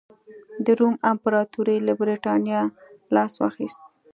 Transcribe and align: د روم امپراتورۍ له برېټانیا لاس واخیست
د 0.65 0.67
روم 0.79 0.95
امپراتورۍ 1.11 1.77
له 1.87 1.93
برېټانیا 2.01 2.61
لاس 3.15 3.33
واخیست 3.41 3.79